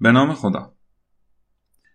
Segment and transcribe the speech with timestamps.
[0.00, 0.74] به نام خدا.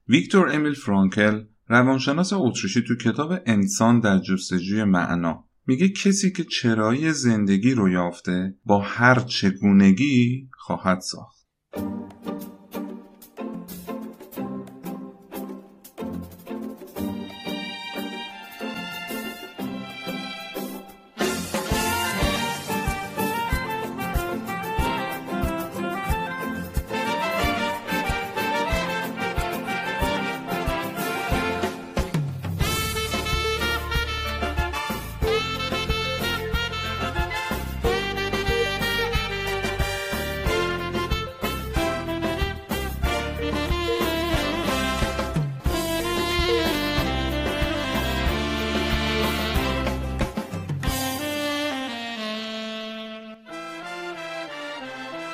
[0.08, 7.14] ویکتور امیل فرانکل روانشناس اتریشی تو کتاب انسان در جستجوی معنا میگه کسی که چرایی
[7.14, 11.43] زندگی رو یافته با هر چگونگی خواهد ساخت.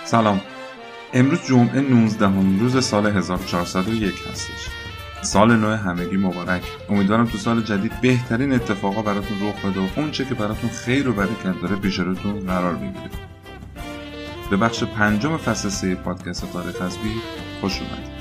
[0.09, 0.41] سلام.
[1.13, 4.69] امروز جمعه 19 روز سال 1401 هستش.
[5.21, 6.61] سال نو همگی مبارک.
[6.89, 11.13] امیدوارم تو سال جدید بهترین اتفاقا براتون رخ بده و اونچه که براتون خیر و
[11.13, 13.09] برکت داره پیش روتون قرار بگیره
[14.49, 17.09] به بخش پنجم فصل سه پادکست تاریخ حسبی
[17.61, 18.18] خوش اومدید.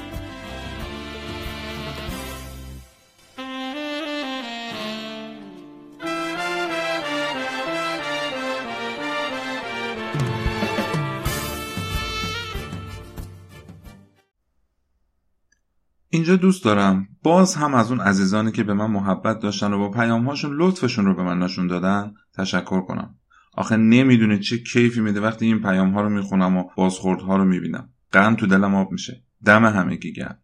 [16.29, 17.09] اینجا دوست دارم.
[17.23, 21.15] باز هم از اون عزیزانی که به من محبت داشتن و با پیامهاشون لطفشون رو
[21.15, 23.15] به من نشون دادن تشکر کنم.
[23.57, 27.89] آخه نمی‌دونه چه کیفی میده وقتی این پیام ها رو می‌خونم و بازخوردها رو می‌بینم.
[28.13, 29.23] قم تو دلم آب میشه.
[29.45, 30.39] دم همگی گرم.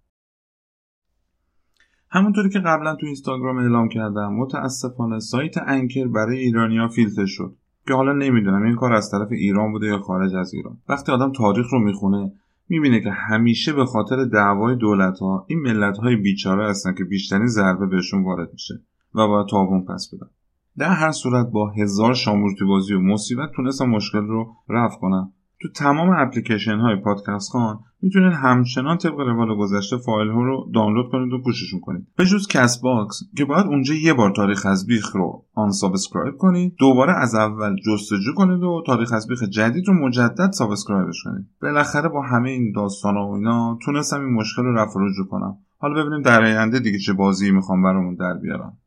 [2.10, 7.56] همونطوری که قبلا تو اینستاگرام اعلام کردم متاسفانه سایت انکر برای ایرانیا فیلتر شد.
[7.86, 10.78] که حالا نمی‌دونم این کار از طرف ایران بوده یا خارج از ایران.
[10.88, 12.32] وقتی آدم تاریخ رو می‌خونه
[12.68, 17.46] می‌بینه که همیشه به خاطر دعوای دولت ها این ملت های بیچاره هستن که بیشترین
[17.46, 18.74] ضربه بهشون وارد میشه
[19.14, 20.30] و باید تاوان پس بدن.
[20.78, 25.32] در هر صورت با هزار شامورتی بازی و مصیبت تونستم مشکل رو رفع کنم
[25.64, 31.10] تو تمام اپلیکیشن های پادکست خوان می‌تونید همچنان طبق روال گذشته فایل ها رو دانلود
[31.12, 32.06] کنید و گوششون کنید.
[32.16, 37.12] به جز Castbox که باید اونجا یه بار تاریخ از بیخ رو unsubscribe کنید دوباره
[37.12, 41.47] از اول جستجو کنید و تاریخ از بیخ جدید رو مجدد subscribe ش کنید.
[41.62, 45.56] بالاخره با همه این داستان و اینا تونستم این مشکل رو رفع رجوع کنم.
[45.78, 48.78] حالا ببینیم در آینده دیگه چه بازی می‌خوان برامون در بیارم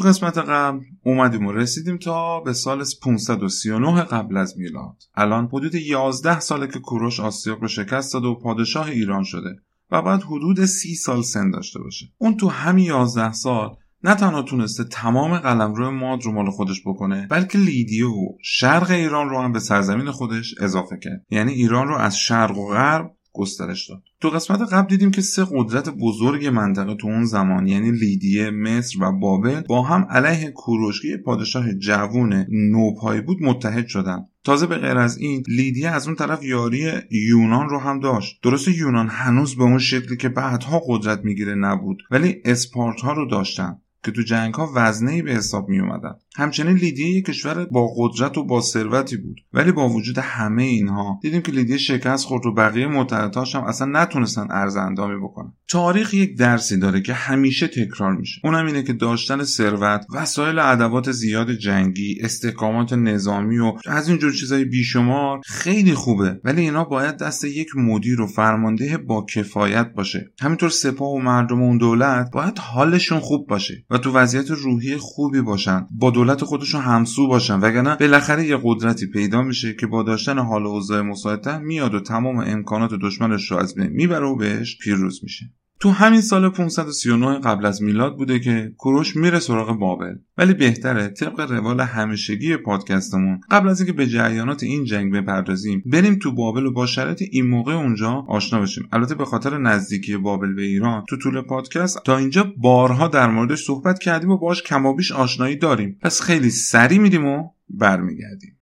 [0.00, 4.96] تو قسمت قبل اومدیم و رسیدیم تا به سال 539 قبل از میلاد.
[5.14, 9.56] الان حدود 11 ساله که کوروش آسیاق رو شکست داده و پادشاه ایران شده
[9.90, 12.06] و بعد حدود 30 سال سن داشته باشه.
[12.18, 17.26] اون تو همین 11 سال نه تنها تونسته تمام قلمرو ماد رو مال خودش بکنه
[17.30, 21.26] بلکه لیدیه و شرق ایران رو هم به سرزمین خودش اضافه کرد.
[21.30, 24.02] یعنی ایران رو از شرق و غرب گسترش داد.
[24.20, 29.02] تو قسمت قبل دیدیم که سه قدرت بزرگ منطقه تو اون زمان یعنی لیدیه مصر
[29.02, 34.26] و بابل با هم علیه کوروشکی پادشاه جوون نوپای بود متحد شدن.
[34.44, 38.40] تازه به غیر از این لیدیه از اون طرف یاری یونان رو هم داشت.
[38.42, 43.28] درست یونان هنوز به اون شکلی که بعدها قدرت می‌گیره نبود ولی اسپارت ها رو
[43.28, 43.78] داشتن.
[44.04, 48.38] که تو جنگ ها وزنه به حساب می اومدن همچنین لیدیه یک کشور با قدرت
[48.38, 52.54] و با ثروتی بود ولی با وجود همه اینها دیدیم که لیدیه شکست خورد و
[52.54, 55.52] بقیه متحدهاش هم اصلا نتونستن ارز اندامی بکنن.
[55.68, 58.40] تاریخ یک درسی داره که همیشه تکرار میشه.
[58.44, 64.64] اونم اینه که داشتن ثروت وسایل ادوات زیاد جنگی استحکامات نظامی و از اینجور چیزای
[64.64, 70.32] بیشمار خیلی خوبه ولی اینا باید دست یک مدیر و فرمانده با کفایت باشه.
[70.40, 73.84] همینطور سپاه و مردم اون دولت باید حالشون خوب باشه.
[73.90, 77.60] و تو وضعیت روحی خوبی باشن با دولت خودشون همسو باشن.
[77.60, 82.00] وگرنه بالاخره یه قدرتی پیدا میشه که با داشتن حال و اوضاع مساعدتر میاد و
[82.00, 85.50] تمام امکانات دشمنش رو از بین می‌بره و بهش پیروز میشه.
[85.80, 90.14] تو همین سال 539 قبل از میلاد بوده که کوروش میره سراغ بابل.
[90.38, 96.14] ولی بهتره طبق روال همیشگی پادکستمون قبل از اینکه به جریانات این جنگ بپردازیم بریم
[96.14, 98.88] تو بابل و با شرایط این موقع اونجا آشنا بشیم.
[98.92, 103.64] البته به خاطر نزدیکی بابل به ایران تو طول پادکست تا اینجا بارها در موردش
[103.64, 105.98] صحبت کردیم و باش کمابیش آشنایی داریم.
[106.02, 108.59] پس خیلی سریع میریم و برمیگردیم.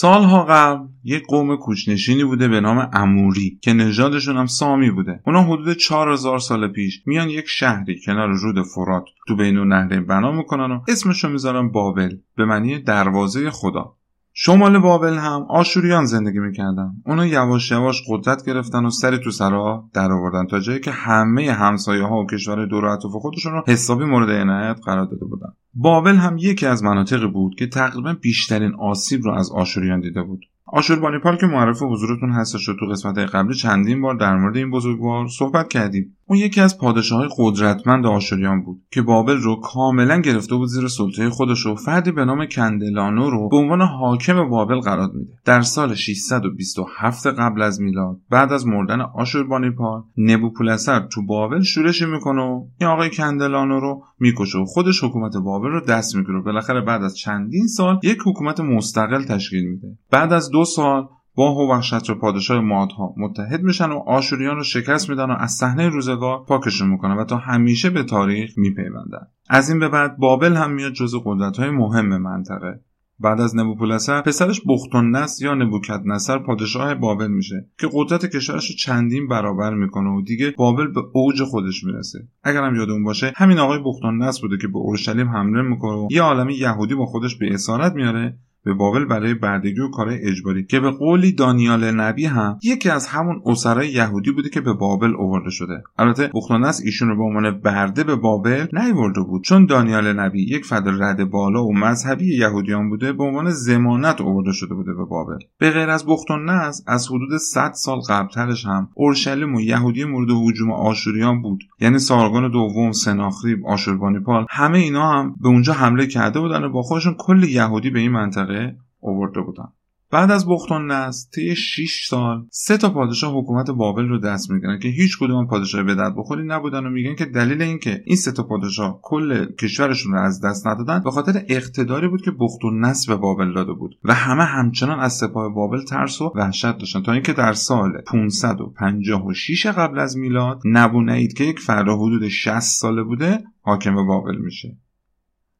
[0.00, 5.20] سالها قبل یک قوم کوچنشینی بوده به نام اموری که نژادشون هم سامی بوده.
[5.26, 10.32] اونا حدود 4000 سال پیش میان یک شهری کنار رود فرات تو بین نهرین بنا
[10.32, 13.96] می‌کنن و اسمشو می‌ذارن بابل به معنی دروازه خدا.
[14.32, 16.92] شمال بابل هم آشوریان زندگی می‌کردن.
[17.06, 21.52] اونو یواش یواش قدرت گرفتن و سری تو سرا در آوردن تا جایی که همه
[21.52, 25.52] همسایه ها و کشور دور و اطراف خودشون رو حسابی مورد عنایت قرار داده بودن.
[25.74, 30.46] بابل هم یکی از مناطقی بود که تقریبا بیشترین آسیب رو از آشوریان دیده بود.
[30.66, 35.28] آشوربانیپال که معرف حضورتون هستش و تو قسمت قبلی چندین بار در مورد این بزرگوار
[35.28, 36.16] صحبت کردیم.
[36.30, 41.30] اون یکی از پادشاههای قدرتمند آشوریان بود که بابل رو کاملا گرفته بود زیر سلطه
[41.30, 45.32] خودش و فردی به نام کندلانو رو به عنوان حاکم بابل قرار میده.
[45.44, 52.42] در سال 627 قبل از میلاد بعد از مردن آشوربانیپال نبوپولسر تو بابل شورشی می‌کنه
[52.42, 56.40] و این آقای کندلانو رو می‌کشه و خودش حکومت بابل رو دست می‌گیره.
[56.40, 59.88] بالاخره بعد از چندین سال یک حکومت مستقل تشکیل میده.
[60.10, 61.08] بعد از دو سال
[61.40, 65.88] با هوخشت و پادشاه مادها متحد میشن و آشوریان رو شکست میدن و از صحنه
[65.88, 69.26] روزگار پاکشون می‌کنن و تا همیشه به تاریخ میپیوندن.
[69.48, 72.80] از این به بعد بابل هم میاد جزو قدرت های مهم منطقه.
[73.20, 78.76] بعد از نبوپولسر پسرش بختالنصر یا نبوکت نصر پادشاه بابل میشه که قدرت کشورش رو
[78.76, 82.18] چندین برابر می‌کنه و دیگه بابل به اوج خودش می‌رسه.
[82.42, 86.48] اگرم یادمون باشه همین آقای بختالنصر بوده که به اورشلیم حمله می‌کنه و یه عالم
[86.48, 90.64] یهودی با خودش به اسارت میاره به بابل برای بردگی و کارهای اجباری.
[90.64, 95.14] که به قولی دانیال نبی هم یکی از همون اسرای یهودی بوده که به بابل
[95.14, 95.82] اوورده شده.
[95.98, 99.44] البته بختانس ایشون رو به عنوان برده به بابل نیورده بود.
[99.44, 104.52] چون دانیال نبی یک فرد رد بالا و مذهبی یهودیان بوده به عنوان زمانت اوورده
[104.52, 105.38] شده بوده به بابل.
[105.58, 110.70] به غیر از بختانس از حدود 100 سال قبلترش هم اورشلیم و یهودی مورد هجوم
[110.70, 111.64] آشوریان بود.
[111.80, 116.82] یعنی سارگان دوم سناخریب آشوربانیپال همه اینا هم به اونجا حمله کرده بودن و با
[116.82, 119.68] خودشون کل یهودی به این منطقه منطقه اوورده بودن.
[120.12, 124.78] بعد از بختان نست طی 6 سال سه تا پادشاه حکومت بابل رو دست می‌گیرن
[124.78, 128.32] که هیچ کدوم پادشاه به درد بخوری نبودن و میگن که دلیل اینکه این سه
[128.32, 133.16] تا پادشاه کل کشورشون رو از دست ندادن به خاطر اقتداری بود که بختون به
[133.16, 137.32] بابل داده بود و همه همچنان از سپاه بابل ترس و وحشت داشتن تا اینکه
[137.32, 144.06] در سال 556 قبل از میلاد نبونید که یک فرد حدود 60 ساله بوده حاکم
[144.06, 144.76] بابل میشه.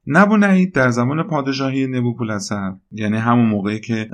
[0.06, 4.08] نبونید در زمان پادشاهی نبوپولسر یعنی همون موقعی که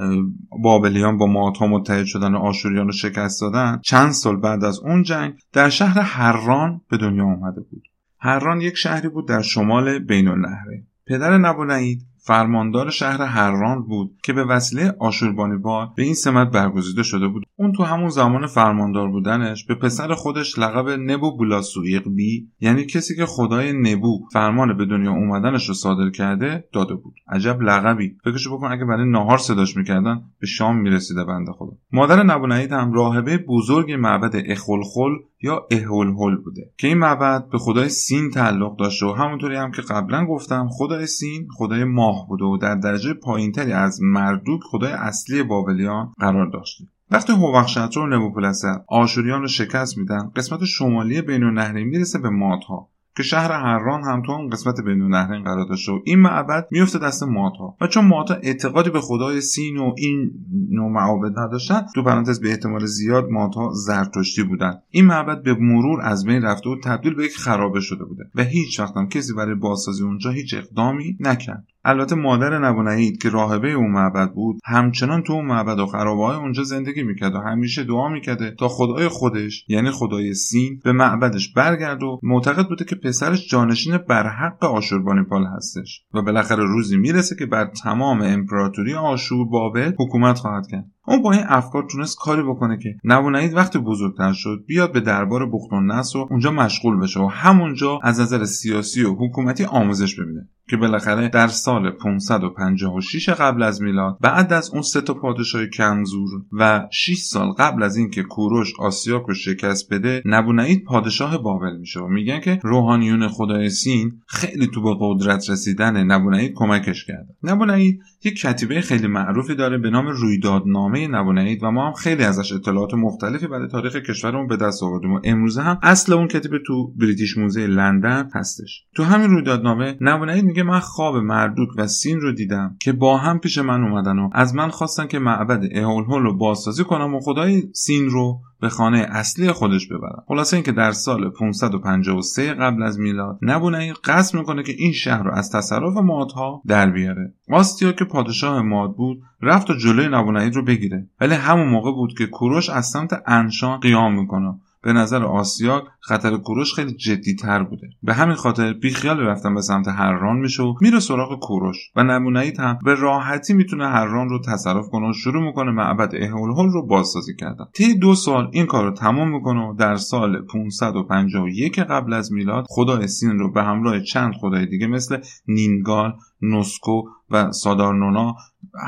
[0.62, 5.02] بابلیان با ماتا متحد شدن و آشوریان رو شکست دادن چند سال بعد از اون
[5.02, 7.82] جنگ در شهر هران به دنیا آمده بود.
[8.18, 14.32] هران یک شهری بود در شمال بین النهره پدر نبونید فرماندار شهر هران بود که
[14.32, 17.46] به وسیله آشوربانیبال به این سمت برگزیده شده بود.
[17.56, 23.16] اون تو همون زمان فرماندار بودنش به پسر خودش لقب نبو بولاسویق بی یعنی کسی
[23.16, 27.14] که خدای نبو فرمان به دنیا اومدنش رو صادر کرده داده بود.
[27.28, 28.16] عجب لقبی.
[28.24, 31.72] فکرشو بکن اگه برای ناهار صداش می‌کردن به شام می‌رسیده بنده خدا.
[31.92, 37.88] مادر نبونید هم راهبه بزرگ معبد اخلخل یا اهولهول بوده که این معبد به خدای
[37.88, 42.56] سین تعلق داشته و همونطوری هم که قبلا گفتم خدای سین خدای ماه بوده و
[42.56, 46.84] در درجه پایینتری از مردوک خدای اصلی بابلیان قرار داشته.
[47.10, 52.88] وقتی هوخشتر و نبوپلسر آشوریان رو شکست میدن قسمت شمالی بین النهرین می‌رسه به مادها
[53.16, 56.98] که شهر هران هم تو اون قسمت بین النهرین قرار داشته و این معبد میفته
[56.98, 60.30] دست ماتا و چون ماتا اعتقادی به خدای سین و این
[60.70, 64.74] نوع معابد نداشتن تو پرانتز به احتمال زیاد ماتا زرتشتی بودن.
[64.90, 68.42] این معبد به مرور از بین رفته و تبدیل به یک خرابه شده بوده و
[68.42, 71.64] هیچ وقت هم کسی برای بازسازی اونجا هیچ اقدامی نکرد.
[71.88, 76.36] البته مادر نبونهید که راهبه اون معبد بود همچنان تو اون معبد و خرابه های
[76.36, 81.52] اونجا زندگی می‌کرد و همیشه دعا می‌کرده تا خدای خودش یعنی خدای سین به معبدش
[81.52, 87.46] برگرد و معتقد بوده که پسرش جانشین برحق آشوربانیپال هستش و بالاخره روزی می‌رسه که
[87.46, 90.84] بر تمام امپراتوری آشور بابل حکومت خواهد کرد.
[91.08, 95.50] اون با این افکار تونست کاری بکنه که نبونید وقتی بزرگتر شد بیاد به دربار
[95.50, 100.20] بخت و نصر و اونجا مشغول بشه و همونجا از نظر سیاسی و حکومتی آموزش
[100.20, 100.48] ببینه.
[100.68, 106.30] که بالاخره در سال 556 قبل از میلاد بعد از اون سه تا پادشاه کمزور
[106.52, 112.00] و 6 سال قبل از اینکه کوروش آسیاک رو شکست بده نبونید پادشاه بابل میشه.
[112.00, 117.36] و میگن که روحانیون خدای سین خیلی تو به قدرت رسیدن نبونید کمکش کرده.
[117.42, 122.52] نبونید یک کتیبه خیلی معروفی داره به نام رویدادنامه نبونید و ما هم خیلی ازش
[122.52, 126.92] اطلاعات مختلفی برای تاریخ کشورمون به دست آوردیم و امروزه هم اصل اون کتیبه تو
[126.96, 128.84] بریتیش موزه لندن هستش.
[128.94, 133.38] تو همین رویدادنامه نبونید میگه من خواب مردوک و سین رو دیدم که با هم
[133.38, 137.62] پیش من اومدن و از من خواستن که معبد اهولهول رو بازسازی کنم و خدای
[137.72, 140.22] سین رو به خانه اصلی خودش ببرم.
[140.28, 145.34] خلاصه اینکه در سال 553 قبل از میلاد نبونه قصد می‌کنه که این شهر رو
[145.34, 147.32] از تصرف مادها در بیاره.
[147.50, 151.06] آستیا که پادشاه ماد بود رفت و جلوی نبونید رو بگیره.
[151.20, 154.54] ولی همون موقع بود که کوروش از سمت انشان قیام می‌کنه.
[154.86, 157.88] به نظر آسیا خطر کوروش خیلی جدی تر بوده.
[158.02, 162.60] به همین خاطر بیخیال رفتن به سمت هرران میشه و میره سراغ کوروش و نمونهید
[162.60, 167.36] هم به راحتی می‌تونه هرران رو تصرف کنه و شروع می‌کنه معبد اهولهول رو بازسازی
[167.36, 167.64] کردن.
[167.74, 172.64] طی دو سال این کار رو تمام می‌کنه و در سال 551 قبل از میلاد
[172.68, 176.12] خدای سین رو به همراه چند خدای دیگه مثل نینگال
[176.42, 178.34] نوسکو و سادارنونا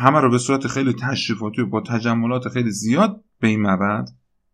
[0.00, 4.08] همه رو به صورت خیلی تشریفاتی و با تجملات خیلی زیاد به این معبد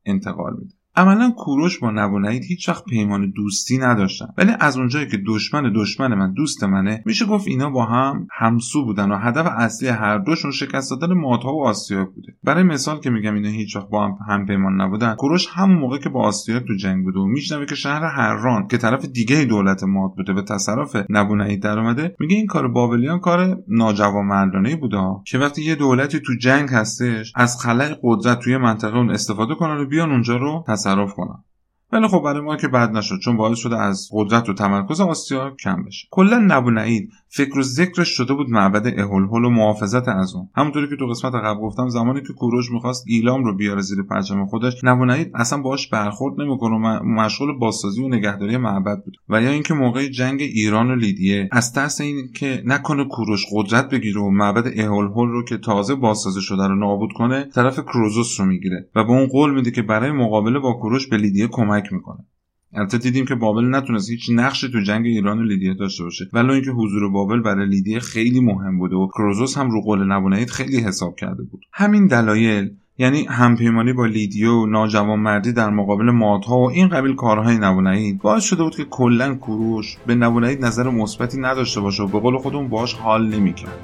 [0.06, 0.74] انتقال میده.
[0.96, 4.26] عملا کوروش با نبونید هیچ وقت پیمان دوستی نداشتن.
[4.38, 8.84] ولی از اونجایی که دشمن دشمن من دوست منه میشه گفت اینا با هم همسو
[8.84, 12.34] بودن و هدف اصلی هر دوشون شکست دادن مادها و آسیا بوده.
[12.44, 15.98] برای مثال که میگم اینا هیچ وقت با هم هم پیمان نبودن کوروش همون موقع
[15.98, 19.84] که با آسیا تو جنگ بوده و میشنوه که شهر هرران که طرف دیگه دولت
[19.84, 24.96] ماد بوده به تصرف نبونید در اومده میگه این کار بابلیان کار ناجوانمردانه بوده
[25.26, 29.76] که وقتی یه دولتی تو جنگ هستش از خلای قدرت توی منطقه اون استفاده کنن
[29.76, 31.44] و بیان اونجا رو تصرف کنم.
[31.92, 35.50] ولی خب برای ما که بد نشد چون باعث شده از قدرت و تمرکز آسیا
[35.50, 36.08] کم بشه.
[36.10, 40.48] کلا نبونعید فکر و ذکرش شده بود معبد اهولهول و محافظت از اون.
[40.56, 44.46] همونطوری که تو قسمت قبل گفتم زمانی که کوروش می‌خواست ایلام رو بیاره زیر پرچم
[44.46, 49.16] خودش نبونعید اصلا باهاش برخورد نمی‌کنه و مشغول بازسازی و نگهداری معبد بود.
[49.28, 53.90] و یا اینکه موقع جنگ ایران و لیدیه از ترس این که نکنه کوروش قدرت
[53.90, 58.46] بگیره و معبد اهولهول رو که تازه بازسازی شده رو نابود کنه طرف کروزوس رو
[58.46, 58.88] می‌گیره.
[58.94, 62.26] و به اون قول میده که برای مقابله با کوروش به لیدیه کمک می‌کنه.
[62.74, 66.24] البته دیدیم که بابل نتونست هیچ نقشی تو جنگ ایران و لیدیه داشته باشه.
[66.32, 70.50] ولی اینکه حضور بابل برای لیدیه خیلی مهم بوده و کروزوس هم رو قول نبونید
[70.50, 71.60] خیلی حساب کرده بود.
[71.72, 77.58] همین دلایل یعنی همپیمانی با لیدیو و ناجوانمردی در مقابل مادها و این قبیل کارهای
[77.58, 82.20] نبونید باعث شده بود که کلا کوروش به نبونید نظر مثبتی نداشته باشه و به
[82.20, 83.78] قول خودمون باهاش حال نمی‌کرد.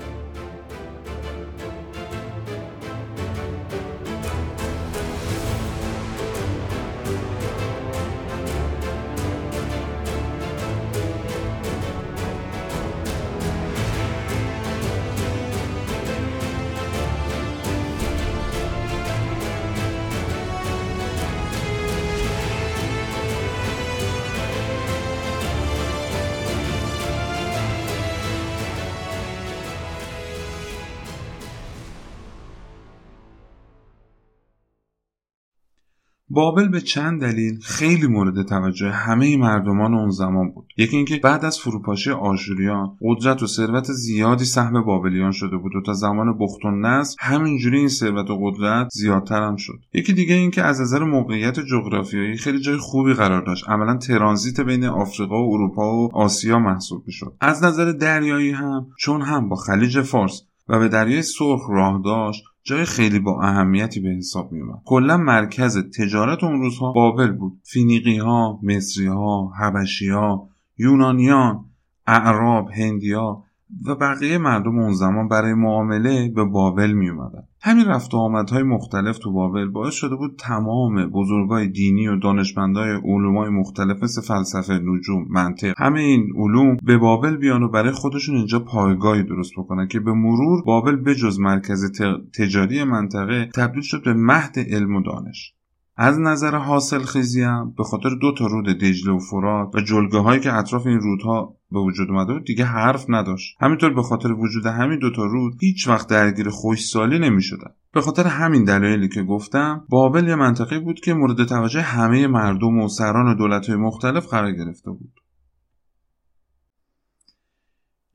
[36.33, 40.67] بابل به چند دلیل خیلی مورد توجه همه مردمان اون زمان بود.
[40.77, 45.83] یکی اینکه بعد از فروپاشی آشوریان قدرت و ثروت زیادی سهم بابلیان شده بود و
[45.87, 49.79] تا زمان بخت و نصر همینجوری این ثروت و قدرت زیادتر هم شد.
[49.95, 53.69] یکی دیگه اینکه از نظر موقعیت جغرافیایی خیلی جای خوبی قرار داشت.
[53.69, 57.33] عملا ترانزیت بین آفریقا و اروپا و آسیا محسوب می‌شد.
[57.41, 62.45] از نظر دریایی هم چون هم با خلیج فارس و به دریای سرخ راه داشت
[62.63, 67.61] جای خیلی با اهمیتی به حساب می اومد کلا مرکز تجارت اون روزها بابل بود
[67.65, 70.49] فینیقی ها مصری ها حبشی ها
[70.79, 71.65] یونانیان
[72.07, 73.45] اعراب هندیا
[73.87, 77.49] و بقیه مردم اون زمان برای معامله به بابل می اومدن.
[77.63, 82.91] همین رفت و آمدهای مختلف تو بابل باعث شده بود تمام بزرگای دینی و دانشمندای
[82.91, 88.37] علومای مختلف مثل فلسفه نجوم منطق همه این علوم به بابل بیان و برای خودشون
[88.37, 92.01] اینجا پایگاهی درست بکنن که به مرور بابل به جز مرکز
[92.39, 95.55] تجاری منطقه تبدیل شد به مهد علم و دانش.
[96.03, 100.19] از نظر حاصل خیزی هم به خاطر دو تا رود دجله و فرات و جلگه
[100.19, 104.33] هایی که اطراف این رودها به وجود اومده بود دیگه حرف نداشت همینطور به خاطر
[104.33, 107.71] وجود همین دوتا رود هیچ وقت درگیر خوشسالی نمی شدن.
[107.93, 112.79] به خاطر همین دلایلی که گفتم بابل یه منطقه بود که مورد توجه همه مردم
[112.79, 115.20] و سران دولت های مختلف قرار گرفته بود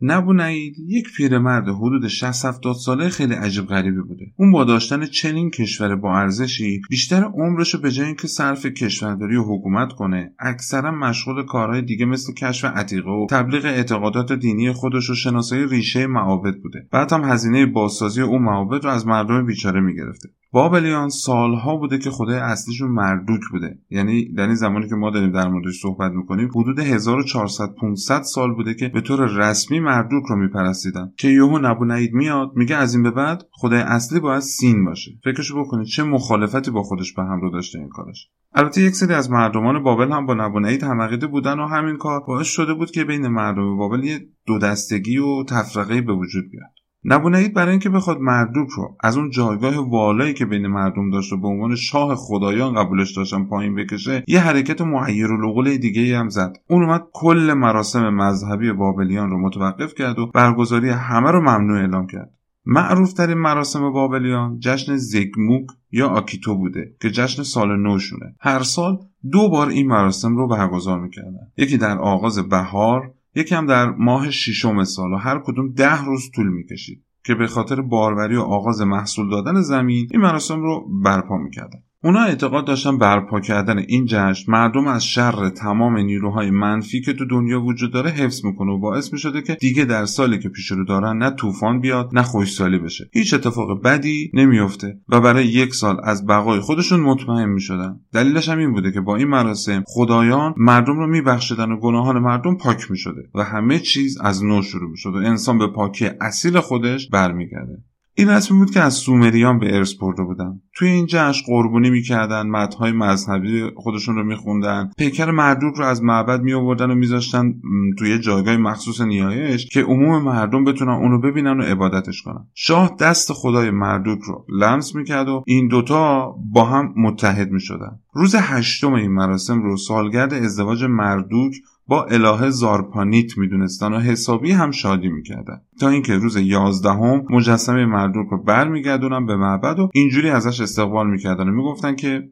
[0.02, 4.26] نبو نعید یک پیرمرد حدود 60 70 ساله خیلی عجیب غریبی بوده.
[4.38, 9.36] اون با داشتن چنین کشور با ارزشی بیشتر عمرش رو به جای اینکه صرف کشورداری
[9.36, 15.10] و حکومت کنه اکثرا مشغول کارهای دیگه مثل کشف عتیقه و تبلیغ اعتقادات دینی خودش
[15.10, 16.88] و شناسایی ریشه معابد بوده.
[16.92, 20.30] بعد هم هزینه بازسازی اون معابد رو از مردم بیچاره می‌گرفته.
[20.56, 23.80] بابلیان سالها بوده که خدای اصلیشون مردوک بوده.
[23.90, 28.56] یعنی در این زمانی که ما داریم در موردش صحبت می‌کنیم حدود 1400 500 سال
[28.56, 31.12] بوده که به طور رسمی مردوک رو میپرستیدن.
[31.18, 35.12] که یهو نبو نعید میاد میگه از این به بعد خدای اصلی باید سین باشه.
[35.24, 38.30] فکرشو بکنید چه مخالفتی با خودش به هم رو داشته این کارش.
[38.54, 42.20] البته یک سری از مردمان بابل هم با نبو نعید همعقیده بودن و همین کار
[42.28, 46.75] باعث شده بود که بین مردم بابل یه دو دستگی و تفرقه به وجود بیاد.
[47.08, 51.38] نبونید برای اینکه بخواد مردوک رو از اون جایگاه والایی که بین مردم داشت و
[51.38, 56.30] به عنوان شاه خدایان قبولش داشتن پایین بکشه یه حرکت معیر و دیگه ای هم
[56.30, 56.58] زد.
[56.68, 62.08] اون اومد کل مراسم مذهبی بابلیان رو متوقف کرد و برگزاری همه رو ممنوع اعلام
[62.08, 62.32] کرد.
[62.66, 69.00] معروف ترین مراسم بابلیان جشن زگموک یا آکیتو بوده که جشن سال نوشونه هر سال
[69.32, 71.52] دو بار این مراسم رو برگزار می‌کردن.
[71.58, 76.48] یکی در آغاز بهار یکم در ماه ششم سال و هر کدوم ده روز طول
[76.48, 81.84] می‌کشید که به خاطر باروری و آغاز محصول دادن زمین این مراسم رو برپا می‌کردن.
[82.06, 87.26] اونا اعتقاد داشتن برپا کردن این جشن مردم از شر تمام نیروهای منفی که تو
[87.26, 90.86] دنیا وجود داره حفظ می‌کنه و باعث می‌شده که دیگه در سالی که پیش رو
[90.86, 93.10] دارن نه طوفان بیاد نه خوشسالی بشه.
[93.14, 98.00] هیچ اتفاق بدی نمیافته و برای یک سال از بقای خودشون مطمئن می‌شدن.
[98.14, 102.58] دلیلش هم این بوده که با این مراسم خدایان مردم رو میبخشیدن و گناهان مردم
[102.58, 107.10] پاک می‌شده و همه چیز از نو شروع می‌شد و انسان به پاکی اصیل خودش
[107.10, 107.84] برمیگرده.
[108.18, 110.62] این رسمی بود که از سومریان به ارث برده بودن.
[110.76, 114.92] توی این جشن قربونی می‌کردن مدهای مذهبی خودشون رو میخوندن.
[114.98, 117.54] پیکر مردوک رو از معبد میآوردن و میذاشتن
[118.00, 122.48] توی جایگاه مخصوص نیایش که عموم مردم بتونن اونو ببینن و عبادتش کنن.
[122.54, 128.00] شاه دست خدای مردوک رو لمس می‌کرد و این دوتا با هم متحد می‌شدن.
[128.14, 131.54] روز هشتم این مراسم رو سالگرد ازدواج مردوک
[131.88, 135.62] با الهه زارپانیت می‌دونستن و حسابی هم شادی می‌کردن.
[135.80, 141.50] تا اینکه روز یازدهم مجسمه مردوک رو برمیگردونن به معبد و اینجوری ازش استقبال می‌کردن
[141.50, 142.24] و می‌گفتن که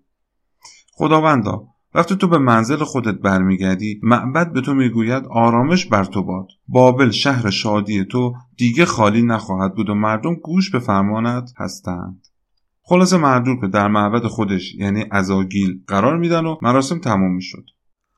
[0.93, 1.63] خداوندا
[1.95, 6.47] وقتی تو به منزل خودت برمیگردی معبد به تو می‌گوید آرامش بر تو باد.
[6.67, 12.27] بابل شهر شادی تو دیگه خالی نخواهد بود و مردم گوش به فرمانت هستند.
[12.81, 17.65] خلاصه مردوک در معبد خودش یعنی ازاگیل قرار میدن و مراسم تمام می‌شد.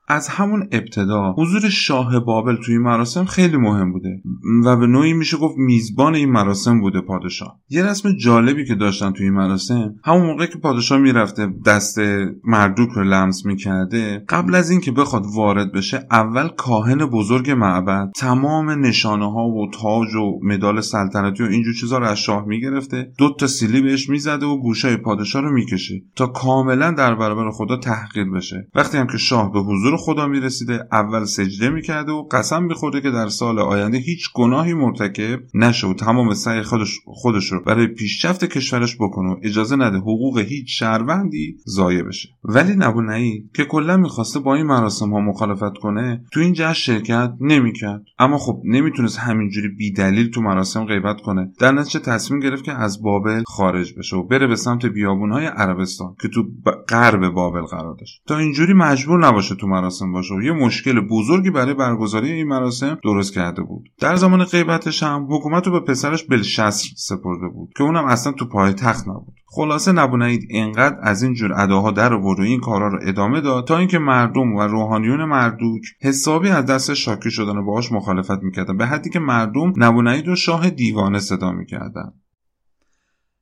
[0.07, 4.21] از همون ابتدا حضور شاه بابل توی این مراسم خیلی مهم بوده.
[4.65, 7.59] و به نوعی میشه گفت میزبان این مراسم بوده پادشاه.
[7.69, 11.99] یه رسم جالبی که داشتن توی این مراسم همون موقع که پادشاه می‌رفته دست
[12.43, 18.85] مردوک رو لمس می‌کرده قبل از اینکه بخواد وارد بشه اول کاهن بزرگ معبد تمام
[18.85, 23.35] نشانه ها و تاج و مدال سلطنتی و اینجور چیزا رو از شاه می‌گرفته دو
[23.39, 28.29] تا سیلی بهش می‌زده و گوشه پادشاه رو می‌کشه تا کاملا در برابر خدا تحقیر
[28.29, 28.67] بشه.
[28.75, 33.11] وقتی هم که شاه به حضور خدا می‌رسیده اول سجده می‌کرده و قسم میخورده که
[33.11, 38.45] در سال آینده هیچ گناهی مرتکب نشه و تمام سعی خودش, خودش رو برای پیشرفت
[38.45, 42.29] کشورش بکنه و اجازه نده حقوق هیچ شهروندی ضایع بشه.
[42.43, 47.33] ولی نبونایی که کلا می‌خواسته با این مراسم ها مخالفت کنه تو این جشن شرکت
[47.41, 48.01] نمی‌کرد.
[48.19, 51.51] اما خب نمی‌تونست همینجوری بیدلیل تو مراسم غیبت کنه.
[51.59, 56.15] در نتیجه تصمیم گرفت که از بابل خارج بشه و بره به سمت بیابونهای عربستان
[56.21, 56.43] که تو
[56.89, 58.21] غرب بابل قرار داشت.
[58.27, 60.33] تا اینجوری مجبور نباشه تو مراسم مراسم باشه.
[60.35, 63.89] و یه مشکل بزرگی برای برگزاری این مراسم درست کرده بود.
[63.99, 68.45] در زمان غیبتش هم حکومت رو به پسرش بلشسر سپرده بود که اونم اصلا تو
[68.45, 69.33] پای تخت نبود.
[69.47, 73.67] خلاصه نبونید اینقدر از این جور اداها در آورد و این کارا رو ادامه داد
[73.67, 78.77] تا اینکه مردم و روحانیون مردوک حسابی از دست شاکی شدن و باهاش مخالفت می‌کردن.
[78.77, 82.13] به حدی که مردم نبونید و شاه دیوانه صدا می‌کردن.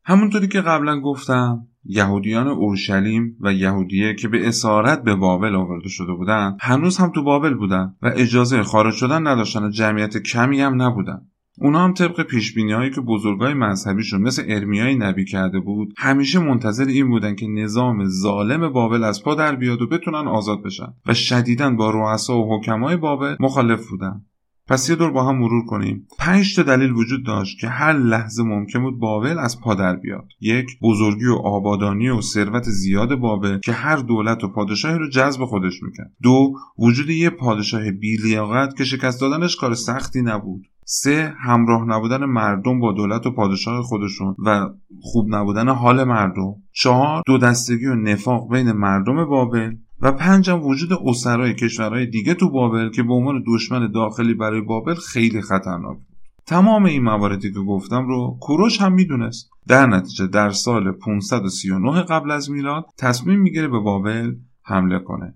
[0.05, 6.13] همونطوری که قبلا گفتم یهودیان اورشلیم و یهودیه که به اسارت به بابل آورده شده
[6.13, 10.81] بودند هنوز هم تو بابل بودن و اجازه خارج شدن نداشتن و جمعیت کمی هم
[10.81, 11.21] نبودن.
[11.57, 16.85] اونا هم طبق پیش هایی که بزرگای مذهبیشون مثل ارمیای نبی کرده بود همیشه منتظر
[16.85, 21.13] این بودن که نظام ظالم بابل از پا در بیاد و بتونن آزاد بشن و
[21.13, 24.25] شدیدا با رؤسا و حکمای بابل مخالف بودن.
[24.67, 26.07] پس یه دور با هم مرور کنیم.
[26.19, 30.27] پنج تا دلیل وجود داشت که هر لحظه ممکن بود بابل از پادر بیاد.
[30.41, 35.45] یک بزرگی و آبادانی و ثروت زیاد بابل که هر دولت و پادشاهی رو جذب
[35.45, 36.11] خودش می‌کرد.
[36.23, 40.63] دو وجود یه پادشاه بیلیاقت که شکست دادنش کار سختی نبود.
[40.85, 44.69] سه همراه نبودن مردم با دولت و پادشاه خودشون و
[45.01, 46.55] خوب نبودن حال مردم.
[46.71, 49.75] چهار دو دستگی و نفاق بین مردم بابل.
[50.03, 54.95] و پنجم وجود اسرای کشورهای دیگه تو بابل که به عنوان دشمن داخلی برای بابل
[54.95, 56.17] خیلی خطرناک بود.
[56.45, 59.49] تمام این مواردی که گفتم رو کوروش هم می‌دونست.
[59.67, 65.35] در نتیجه در سال 539 قبل از میلاد تصمیم می‌گیره به بابل حمله کنه.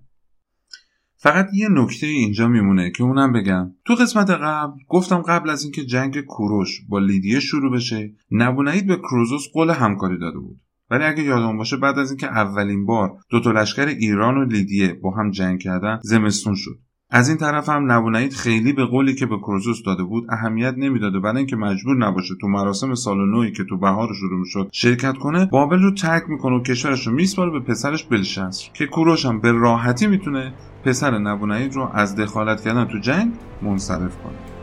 [1.16, 3.74] فقط یه نکته اینجا میمونه که اونم بگم.
[3.84, 8.96] تو قسمت قبل گفتم قبل از اینکه جنگ کوروش با لیدیه شروع بشه نبونید به
[8.96, 10.60] کروزوس قول همکاری داده بود.
[10.90, 14.94] ولی اگه یادم باشه بعد از اینکه اولین بار دو تا لشکر ایران و لیدیه
[15.02, 16.78] با هم جنگ کردن زمستون شد.
[17.10, 21.20] از این طرف هم نبونید خیلی به قولی که به کروزوس داده بود اهمیت نمی‌داده.
[21.20, 25.46] برای اینکه مجبور نباشه تو مراسم سال نوی که تو بهار شروع می‌شد شرکت کنه
[25.46, 29.52] بابل رو ترک می‌کنه و کشورش رو میسپاره به پسرش بلشنس که کوروش هم به
[29.52, 30.52] راحتی می‌تونه
[30.84, 34.57] پسر نبونید رو از دخالت کردن تو جنگ منصرف کنه.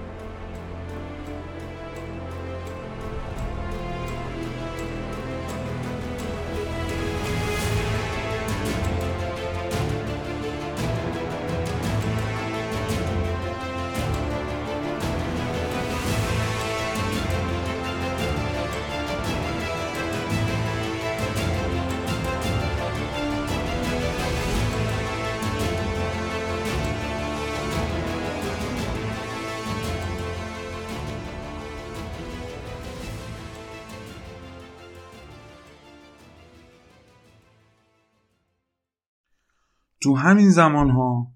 [40.05, 41.27] تو همین زمان ها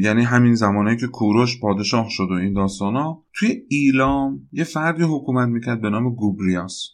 [0.00, 5.02] یعنی همین زمانهایی که کوروش پادشاه شد و این داستان ها توی ایلام یه فردی
[5.02, 6.88] حکومت می‌کرد به نام گوبریاس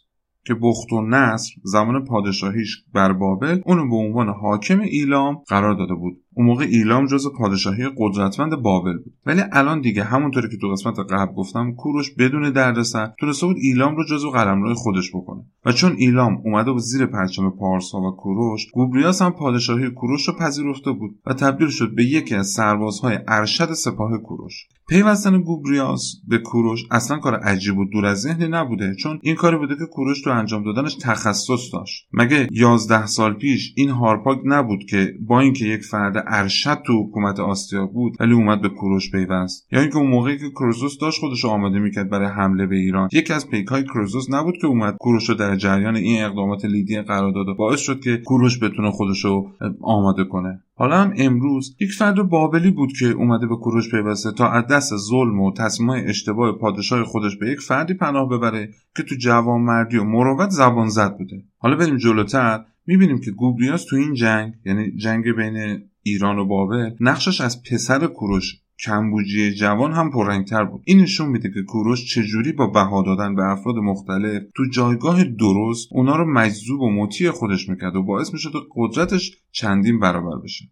[0.45, 5.95] که بخت و نصر زمان پادشاهیش بر بابل اونو به عنوان حاکم ایلام قرار داده
[5.95, 6.23] بود.
[6.33, 9.13] اون موقع ایلام جز پادشاهی قدرتمند بابل بود.
[9.25, 13.95] ولی الان دیگه همونطوری که تو قسمت قبل گفتم کوروش بدون دردسر تونسته بود ایلام
[13.95, 15.45] رو جزو قلمرو خودش بکنه.
[15.65, 20.33] و چون ایلام اومده بود زیر پرچم پارسا و کوروش گوبریاس هم پادشاهی کوروش رو
[20.33, 24.67] پذیرفته بود و تبدیل شد به یکی از سربازهای ارشد سپاه کوروش.
[24.89, 29.57] پیوستن گوبریاس به کوروش اصلا کار عجیب و دور از ذهنی نبوده چون این کاری
[29.57, 32.07] بوده که کوروش تو انجام دادنش تخصص داشت.
[32.13, 37.39] مگه یازده سال پیش این هارپاک نبود که با اینکه یک فرد ارشد تو حکومت
[37.39, 39.67] آسیا بود ولی اومد به کوروش پیوست.
[39.71, 43.09] یا اینکه اون موقعی که کروزوس داشت خودش آماده می‌کرد برای حمله به ایران.
[43.11, 47.31] یکی از پیکای کروزوس نبود که اومد کوروش رو در جریان این اقدامات لیدی قرار
[47.31, 50.63] داد و باعث شد که کوروش بتونه خودش رو آماده کنه.
[50.75, 54.97] حالا هم امروز یک فرد بابلی بود که اومده به کوروش پیوسته تا از دست
[54.97, 60.03] ظلم و تصمیم اشتباه پادشاه خودش به یک فردی پناه ببره که تو جوانمردی و
[60.03, 61.43] مروت زبان زد بوده.
[61.57, 62.65] حالا بریم جلوتر.
[62.87, 68.07] می‌بینیم که گوبریاس تو این جنگ یعنی جنگ بین ایران و بابل نقشش از پسر
[68.07, 70.81] کوروش کمبوجی جوان هم پررنگتر بود.
[70.85, 75.87] این نشون میده که کوروش چجوری با بها دادن به افراد مختلف تو جایگاه درست
[75.91, 80.65] اونا رو مجذوب و مطیع خودش می‌کرد و باعث می‌شد قدرتش چندین برابر بشه.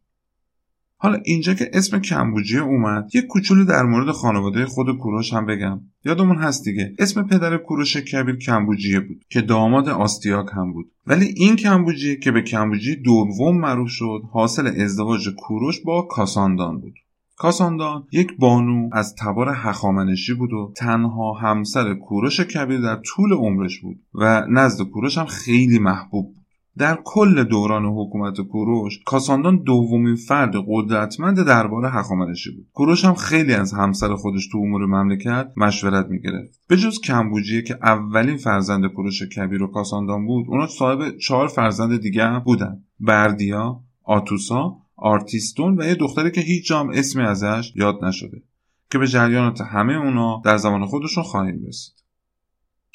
[1.01, 5.81] حالا اینجا که اسم کمبوجیه اومد یه کوچولو در مورد خانواده خود کوروش هم بگم.
[6.05, 10.91] یادمون هست دیگه اسم پدر کوروش کبیر کمبوجیه بود که داماد آستیاک هم بود.
[11.07, 16.93] ولی این کمبوجیه که به کمبوجی دوم معروف شد حاصل ازدواج کوروش با کاساندان بود.
[17.37, 23.79] کاساندان یک بانو از تبار هخامنشی بود و تنها همسر کوروش کبیر در طول عمرش
[23.79, 26.38] بود و نزد کوروش هم خیلی محبوب بود.
[26.79, 32.67] در کل دوران حکومت کوروش کاساندان دومین فرد قدرتمند دربار هخامنشی بود.
[32.73, 36.59] کوروش هم خیلی از همسر خودش تو امور مملکت مشورت می‌گرفت.
[36.67, 42.01] به جز کمبوجیه که اولین فرزند کوروش کبیر و کاساندان بود اونا صاحب چهار فرزند
[42.01, 42.83] دیگه هم بودن.
[42.99, 48.43] بردیا آتوسا آرتیستون و یه دختری که هیچ جام اسمی ازش یاد نشده
[48.91, 51.98] که به جریانات همه اونا در زمان خودشون خواهیم رسید.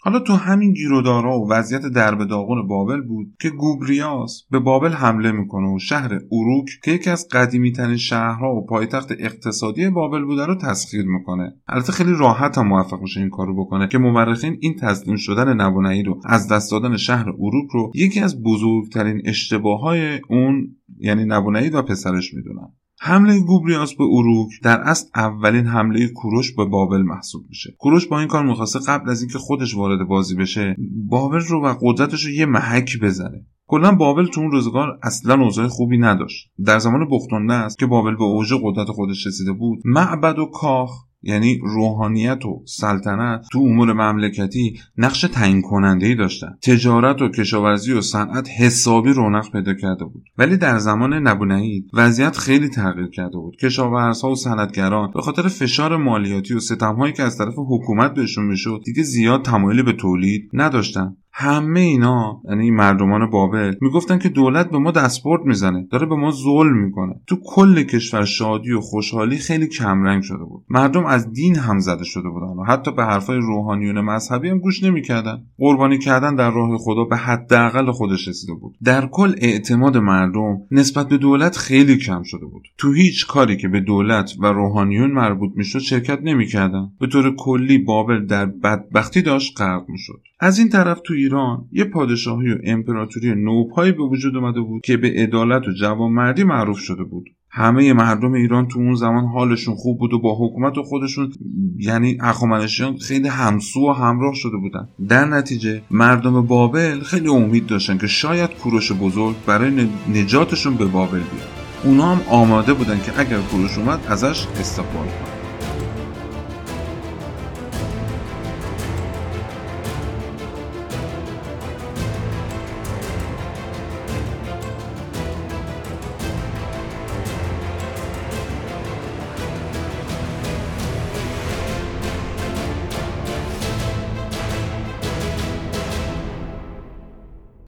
[0.05, 5.33] حالا تو همین گیرودارا و وضعیت درب داغون بابل بود که گوبریاس به بابل حمله
[5.33, 10.47] می‌کنه و شهر اروک که یکی از قدیمی ترین شهرها و پایتخت اقتصادی بابل بوده
[10.47, 11.55] رو تسخیر می‌کنه.
[11.69, 16.03] البته خیلی راحت هم موفق میشه این کارو بکنه که مورخین این تسلیم شدن نبونایی
[16.03, 21.75] رو از دست دادن شهر اروک رو یکی از بزرگترین اشتباه های اون یعنی نبونید
[21.75, 22.69] و پسرش می‌دونن.
[23.01, 27.75] حمله گوبریاس به اروک در اصل اولین حمله کوروش به بابل محسوب میشه.
[27.79, 30.77] کوروش با این کار می‌خواسته قبل از اینکه خودش وارد بازی بشه
[31.09, 33.47] بابل رو و قدرتش رو یه محک بزنه.
[33.67, 36.51] کلا بابل تو اون روزگار اصلا اوضاع خوبی نداشت.
[36.65, 41.05] در زمان بختون است که بابل به اوج قدرت خودش رسیده بود معبد و کاخ
[41.25, 46.59] یعنی روحانیت و سلطنت تو امور مملکتی نقش تعیین کننده ای داشتن.
[46.63, 50.25] تجارت و کشاورزی و صنعت حسابی رونق پیدا کرده بود.
[50.39, 53.57] ولی در زمان نبونهید وضعیت خیلی تغییر کرده بود.
[53.57, 58.81] کشاورزها و صنعتگران به خاطر فشار مالیاتی و ستمهایی که از طرف حکومت بهشون می‌شد
[58.85, 61.17] دیگه زیاد تمایلی به تولید نداشتن.
[61.37, 66.31] همه اینا یعنی مردمان بابل می‌گفتن که دولت به ما دستبرد می‌زنه داره به ما
[66.31, 67.21] ظلم می‌کنه.
[67.27, 70.65] تو کل کشور شادی و خوشحالی خیلی کمرنگ شده بود.
[70.69, 74.83] مردم از دین هم زده شده بودن و حتی به حرفای روحانیون مذهبی هم گوش
[74.83, 75.43] نمی‌کردن.
[75.59, 78.77] قربانی کردن در راه خدا به حداقل خودش رسیده بود.
[78.85, 82.63] در کل اعتماد مردم نسبت به دولت خیلی کم شده بود.
[82.79, 86.91] تو هیچ کاری که به دولت و روحانیون مربوط می‌شد شرکت نمی‌کردن.
[87.01, 90.21] به طور کلی بابل در بدبختی داشت غرق می‌شد.
[90.45, 94.97] از این طرف تو ایران یه پادشاهی و امپراتوری نوپایی به وجود اومده بود که
[94.97, 97.25] به عدالت و جوانمردی معروف شده بود.
[97.51, 101.33] همه مردم ایران تو اون زمان حالشون خوب بود و با حکومت و خودشون
[101.79, 104.89] یعنی اخومنشیان خیلی همسو و همراه شده بودن.
[105.09, 111.19] در نتیجه مردم بابل خیلی امید داشتن که شاید کوروش بزرگ برای نجاتشون به بابل
[111.19, 111.49] بیاد.
[111.85, 115.34] اونا هم آماده بودن که اگر کوروش اومد ازش استقبال کنن.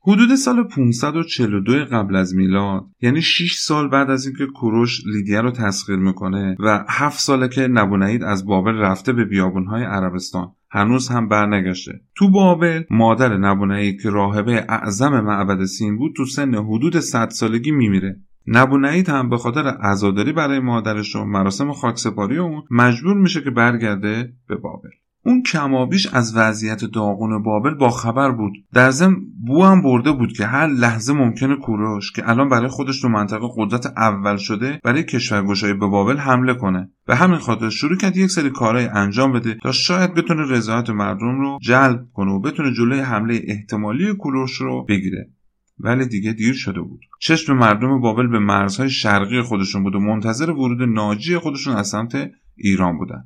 [0.09, 5.51] حدود سال 542 قبل از میلاد یعنی 6 سال بعد از اینکه کوروش لیدیا رو
[5.51, 11.29] تسخیر می‌کنه و 7 ساله که نبونید از بابل رفته به بیابونهای عربستان هنوز هم
[11.29, 12.01] برنگشته.
[12.15, 17.71] تو بابل مادر نبونید که راهبه اعظم معبد سین بود تو سن حدود 100 سالگی
[17.71, 18.21] میمیره.
[18.47, 24.33] نبونید هم به خاطر عزاداری برای مادرش و مراسم خاکسپاری اون مجبور میشه که برگرده
[24.49, 24.91] به بابل.
[25.27, 28.53] اون کمابیش از وضعیت داغون بابل با خبر بود.
[28.73, 33.01] در ضمن بو هم برده بود که هر لحظه ممکنه کوروش که الان برای خودش
[33.01, 36.91] تو منطقه قدرت اول شده برای کشورگشایی به بابل حمله کنه.
[37.07, 41.41] به همین خاطر شروع کرد یک سری کارهای انجام بده تا شاید بتونه رضایت مردم
[41.41, 45.31] رو جلب کنه و بتونه جلوی حمله احتمالی کوروش رو بگیره.
[45.79, 47.01] ولی دیگه دیر شده بود.
[47.21, 52.31] چشم مردم بابل به مرزهای شرقی خودشون بود و منتظر ورود ناجی خودشون از سمت
[52.57, 53.25] ایران بودن.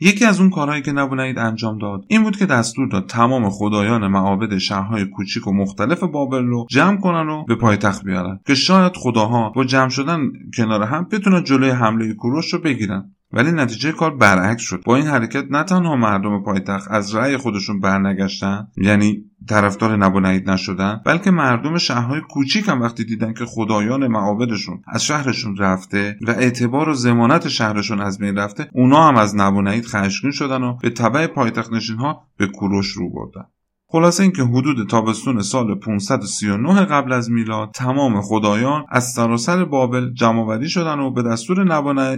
[0.00, 4.06] یکی از اون کارهایی که نبونید انجام داد این بود که دستور داد تمام خدایان
[4.06, 8.92] معابد شهرهای کوچیک و مختلف بابل رو جمع کنن و به پایتخت بیارن که شاید
[8.96, 10.20] خداها با جمع شدن
[10.56, 13.14] کنار هم بتونن جلوی حمله کوروش رو بگیرن.
[13.32, 14.82] ولی نتیجه کار برعکس شد.
[14.84, 21.00] با این حرکت نه تنها مردم پایتخت از رأی خودشون برنگشتن یعنی طرفدار نبونید نشدن
[21.04, 26.88] بلکه مردم شهرهای کوچیک هم وقتی دیدن که خدایان معابدشون از شهرشون رفته و اعتبار
[26.88, 31.26] و زمانت شهرشون از بین رفته اونا هم از نبونید خشمگین شدن و به تبع
[31.26, 33.44] پایتخت نشین ها به کوروش رو بردن.
[33.90, 40.68] خلاصه اینکه حدود تابستون سال 539 قبل از میلاد تمام خدایان از سراسر بابل جمعآوری
[40.68, 41.64] شدن و به دستور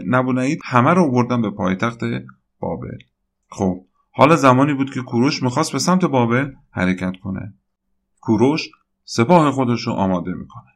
[0.07, 2.01] نبونید همه رو بردن به پایتخت
[2.61, 2.99] بابل.
[3.49, 7.55] خب حالا زمانی بود که کوروش می‌خواست به سمت بابل حرکت کنه.
[8.21, 8.69] کوروش
[9.05, 10.71] سپاه خودش رو آماده می‌کنه.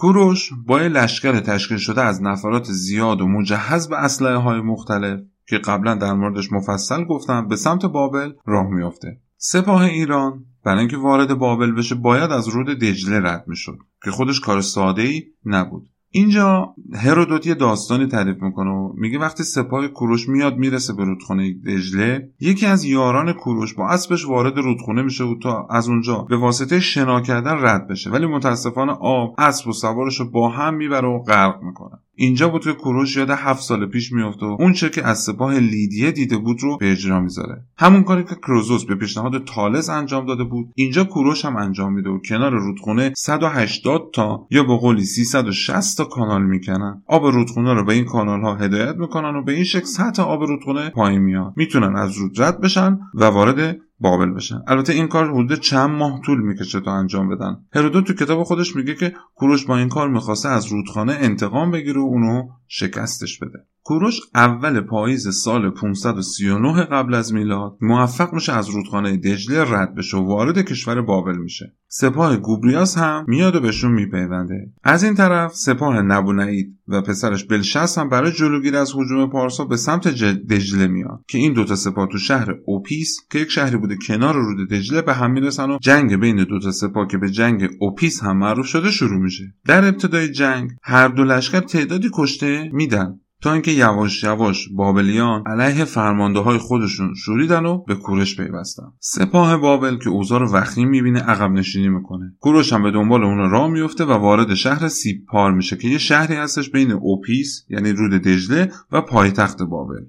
[0.00, 5.58] کوروش با لشکر تشکیل شده از نفرات زیاد و مجهز به اسلحه های مختلف که
[5.58, 9.20] قبلا در موردش مفصل گفتم به سمت بابل راه میافته.
[9.36, 14.40] سپاه ایران برای اینکه وارد بابل بشه باید از رود دجله رد می‌شد که خودش
[14.40, 15.89] کار ساده ای نبود.
[16.12, 21.54] اینجا هرودوت یه داستانی تعریف می‌کنه و میگه وقتی سپاه کوروش میاد می‌رسه به رودخونه
[21.66, 26.36] دجله یکی از یاران کوروش با اسبش وارد رودخونه میشه و تا از اونجا به
[26.36, 28.10] واسطه شنا کردن رد بشه.
[28.10, 31.98] ولی متاسفانه آب اسب و سوارش رو با هم می‌بره و غرق می‌کنه.
[32.16, 35.58] اینجا بود که کوروش یاد هفت سال پیش میفته و اون چه که از سپاه
[35.58, 37.64] لیدیه دیده بود رو به اجرا می‌ذاره.
[37.78, 42.10] همون کاری که کروزوس به پیشنهاد تالس انجام داده بود اینجا کوروش هم انجام میده
[42.10, 47.02] و کنار رودخونه 180 تا یا به قولی 360 تا کانال می‌کنن.
[47.06, 50.42] آب رودخونه رو به این کانال ها هدایت می‌کنن و به این شکل سطح آب
[50.42, 51.52] رودخونه پایین میاد.
[51.56, 56.20] می‌تونن از رود رد بشن و وارد بابل بشن البته این کار حدود چند ماه
[56.20, 57.56] طول می‌کشه تا انجام بدن.
[57.72, 62.00] هرودوت تو کتاب خودش میگه که کوروش با این کار می‌خواسته از رودخانه انتقام بگیره
[62.00, 63.66] و اونو شکستش بده.
[63.82, 70.16] کوروش اول پاییز سال 539 قبل از میلاد موفق میشه از رودخانه دجله رد بشه
[70.16, 71.74] و وارد کشور بابل میشه.
[71.92, 74.72] سپاه گوبریاس هم میاد و بهشون میپیونده.
[74.82, 79.76] از این طرف سپاه نبونعید و پسرش بلشس هم برای جلوگیری از هجوم پارسا به
[79.76, 84.34] سمت دجله میاد که این دوتا سپاه تو شهر اوپیس که یک شهری بوده کنار
[84.34, 88.38] رود دجله به هم می‌رسن و جنگ بین دوتا سپاه که به جنگ اوپیس هم
[88.38, 89.54] معروف شده شروع میشه.
[89.66, 93.20] در ابتدای جنگ هر دو لشکر تعدادی کشته میدن.
[93.42, 98.92] تا اینکه یواش یواش بابلیان علیه فرمانده های خودشون شوریدن و به کورش پیوستن.
[98.98, 102.34] سپاه بابل که اوضاع رو وخیم می‌بینه عقب نشینی می‌کنه.
[102.40, 106.34] کوروش هم به دنبال اون راه میفته و وارد شهر سیپار میشه که یه شهری
[106.34, 110.04] هستش بین اوپیس یعنی رود دجله و پایتخت بابل.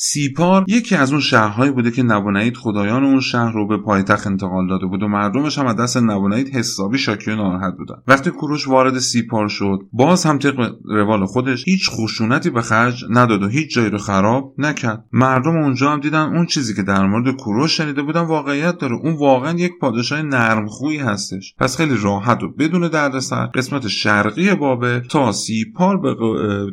[0.00, 4.68] سیپار یکی از اون شهرهایی بوده که نبونید خدایان اون شهر رو به پایتخت انتقال
[4.68, 7.94] داده بود و مردمش هم از دست نبونید حسابی شاکی و ناراحت بودن.
[8.08, 13.42] وقتی کوروش وارد سیپار شد باز هم طبق روال خودش هیچ خشونتی به خرج نداد
[13.42, 15.04] و هیچ جایی رو خراب نکرد.
[15.12, 18.94] مردم اونجا هم دیدن اون چیزی که در مورد کوروش شنیده بودن واقعیت داره.
[18.94, 21.54] اون واقعا یک پادشاه نرمخویی هستش.
[21.58, 26.16] پس خیلی راحت و بدون دردسر قسمت شرقی بابل تا سیپار به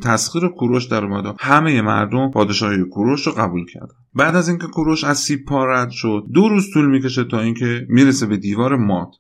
[0.04, 1.06] تسخیر کوروش در
[1.40, 5.90] همه مردم پادشاهی کوروش کوروش رو قبول کردن بعد از اینکه کوروش از سیب رد
[5.90, 9.12] شد دو روز طول می‌کشه تا اینکه می‌رسه به دیوار ماد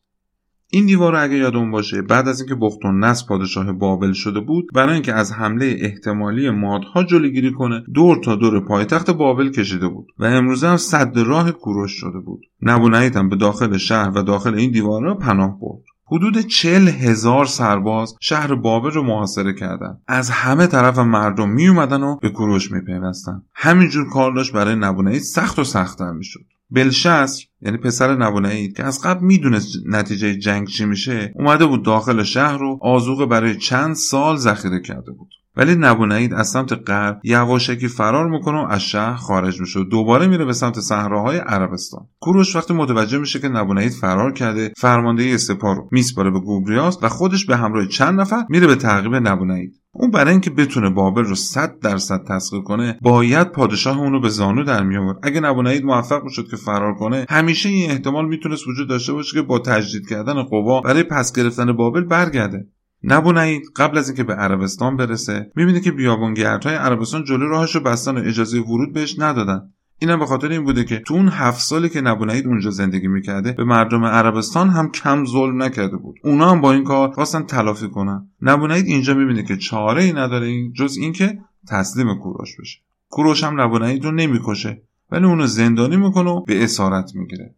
[0.71, 4.93] این دیوار اگه یادمون باشه بعد از اینکه بختون نس پادشاه بابل شده بود برای
[4.93, 10.25] اینکه از حمله احتمالی مادها جلوگیری کنه دور تا دور پایتخت بابل کشیده بود و
[10.25, 12.41] امروزه هم صد راه کوروش شده بود.
[12.61, 15.83] نبونید هم به داخل شهر و داخل این دیوار را پناه برد.
[16.07, 22.03] حدود چل هزار سرباز شهر بابل رو محاصره کردند از همه طرف مردم می اومدن
[22.03, 26.45] و به کوروش می پیوستن همینجور کار داشت برای نبونید سخت و سختتر می‌شد.
[26.71, 32.23] بلشسر یعنی پسر نبونید که از قبل می‌دونست نتیجه جنگ چی میشه اومده بود داخل
[32.23, 35.29] شهر رو آزوقه برای چند سال ذخیره کرده بود.
[35.57, 40.27] ولی نبونید از سمت غرب یواشکی فرار می‌کنه و از شهر خارج میشه و دوباره
[40.27, 42.07] میره به سمت صحراهای عربستان.
[42.19, 47.09] کوروش وقتی متوجه میشه که نبونید فرار کرده فرماندهی سپاه رو میسپاره به گوبریاس و
[47.09, 51.35] خودش به همراه چند نفر میره به تعقیب نبونید اون برای اینکه بتونه بابل رو
[51.35, 56.23] صد درصد تسخیر کنه باید پادشاه اونو به زانو در می آورد اگه نبونید موفق
[56.23, 60.43] می‌شد که فرار کنه همیشه این احتمال می‌تونست وجود داشته باشه که با تجدید کردن
[60.43, 62.67] قوا برای پس گرفتن بابل برگرده.
[63.07, 68.17] نبونید قبل از اینکه به عربستان برسه می‌بینه که بیابانگردهای عربستان جلو راهش رو بستن
[68.17, 69.61] و اجازه ورود بهش ندادن.
[69.99, 73.51] اینم به خاطر این بوده که تو اون هفت سالی که نبونید اونجا زندگی می‌کرده
[73.51, 76.15] به مردم عربستان هم کم ظلم نکرده بود.
[76.23, 78.29] اونا هم با این کار خواستن تلافی کنن.
[78.41, 81.39] نبونید اینجا می‌بینه که چاره ای نداره جز اینکه
[81.69, 82.79] تسلیم کوروش بشه.
[83.09, 87.55] کوروش هم نبونید رو نمی‌کشه ولی اونو زندانی می‌کنه و به اسارت می‌گیره.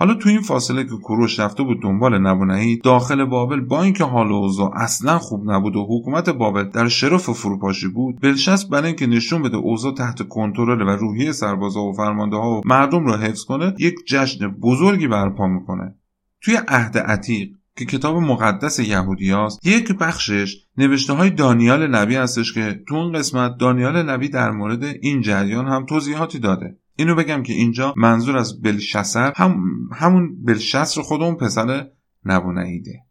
[0.00, 4.32] حالا تو این فاصله که کوروش رفته بود دنبال نبونهی داخل بابل با اینکه حال
[4.32, 9.42] اوضاع اصلا خوب نبود و حکومت بابل در شرف فروپاشی بود بلشست برای اینکه نشون
[9.42, 13.74] بده اوضاع تحت کنترل و روحیه سربازا و فرمانده ها و مردم را حفظ کنه
[13.78, 15.94] یک جشن بزرگی برپا می‌کنه.
[16.40, 22.80] توی عهد عتیق که کتاب مقدس یهودیاست یک بخشش نوشته های دانیال نبی هستش که
[22.88, 26.76] تو اون قسمت دانیال نبی در مورد این جریان هم توضیحاتی داده.
[26.98, 31.90] اینو بگم که اینجا منظور از بلشسر هم همون بلشسر خود اون پسر
[32.24, 33.02] نبونعیده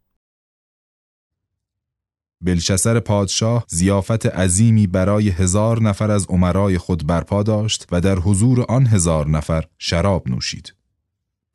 [2.40, 8.64] بلشسر پادشاه زیافت عظیمی برای هزار نفر از عمرای خود برپا داشت و در حضور
[8.68, 10.77] آن هزار نفر شراب نوشید.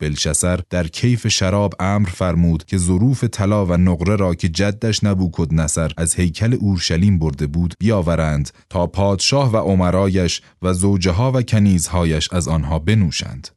[0.04, 5.54] بلشسر در کیف شراب امر فرمود که ظروف طلا و نقره را که جدش نبوکد
[5.54, 11.42] نصر از هیکل اورشلیم برده بود بیاورند تا پادشاه و عمرایش و زوجه ها و
[11.42, 13.48] کنیزهایش از آنها بنوشند.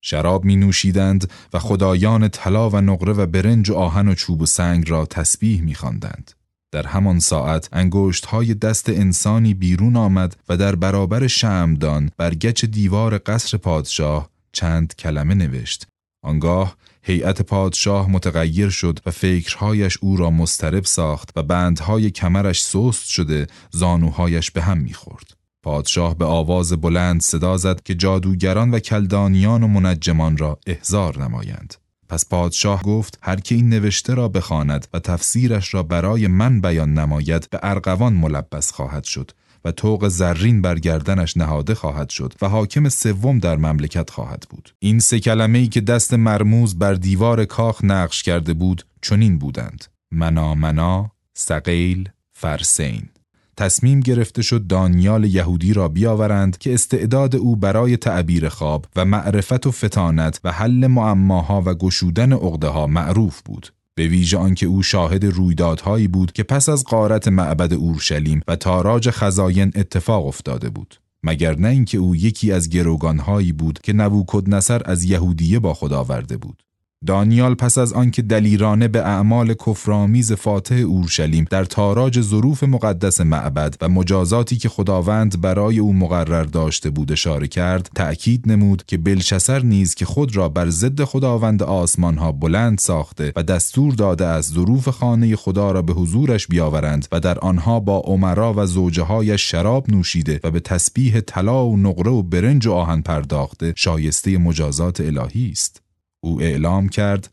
[0.00, 4.46] شراب می نوشیدند و خدایان طلا و نقره و برنج و آهن و چوب و
[4.46, 6.30] سنگ را تسبیح می خواندند.
[6.72, 12.64] در همان ساعت انگشت های دست انسانی بیرون آمد و در برابر شمدان بر گچ
[12.64, 15.91] دیوار قصر پادشاه چند کلمه نوشت
[16.22, 23.08] آنگاه هیئت پادشاه متغیر شد و فکرهایش او را مسترب ساخت و بندهای کمرش سست
[23.08, 25.36] شده زانوهایش به هم می‌خورد.
[25.62, 31.74] پادشاه به آواز بلند صدا زد که جادوگران و کلدانیان و منجمان را احضار نمایند.
[32.08, 36.94] پس پادشاه گفت هر که این نوشته را بخواند و تفسیرش را برای من بیان
[36.94, 39.30] نماید به ارغوان ملبس خواهد شد
[39.64, 44.74] و توق زرین بر گردنش نهاده خواهد شد و حاکم سوم در مملکت خواهد بود.
[44.78, 49.84] این سه کلمه ای که دست مرموز بر دیوار کاخ نقش کرده بود چنین بودند.
[50.10, 53.08] منا منا سقیل فرسین.
[53.56, 59.66] تصمیم گرفته شد دانیال یهودی را بیاورند که استعداد او برای تعبیر خواب و معرفت
[59.66, 63.72] و فتانت و حل معماها و گشودن عقده ها معروف بود.
[63.94, 69.10] به ویژه آنکه او شاهد رویدادهایی بود که پس از قارت معبد اورشلیم و تاراج
[69.10, 70.94] خزاین اتفاق افتاده بود.
[71.22, 76.36] مگر نه اینکه او یکی از گروگانهایی بود که نبوکدنصر از یهودیه با خود آورده
[76.36, 76.62] بود.
[77.06, 83.76] دانیال پس از آنکه دلیرانه به اعمال کفرآمیز فاتح اورشلیم در تاراج ظروف مقدس معبد
[83.80, 89.62] و مجازاتی که خداوند برای او مقرر داشته بود اشاره کرد تأکید نمود که بلشسر
[89.62, 94.44] نیز که خود را بر ضد خداوند آسمان ها بلند ساخته و دستور داده از
[94.44, 99.38] ظروف خانه خدا را به حضورش بیاورند و در آنها با عمرا و زوجه های
[99.38, 105.00] شراب نوشیده و به تسبیح طلا و نقره و برنج و آهن پرداخته شایسته مجازات
[105.00, 105.82] الهی است.
[106.24, 107.30] او اعلام کرد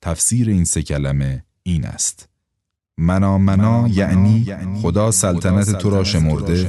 [0.00, 2.28] تفسیر این سه کلمه این است.
[2.98, 4.46] منا منا یعنی
[4.82, 6.68] خدا سلطنت تو را شمرده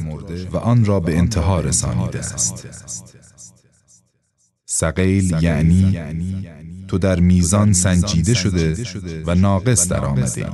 [0.51, 2.67] و آن را به انتها رسانیده است.
[4.65, 5.99] سقیل یعنی
[6.87, 10.47] تو در میزان سنجیده شده و ناقص در آمده.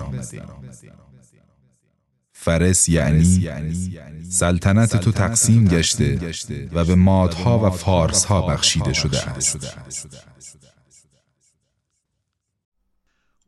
[2.34, 3.50] فرس یعنی
[4.30, 6.20] سلطنت تو تقسیم گشته
[6.74, 9.78] و به مادها و فارسها بخشیده شده است.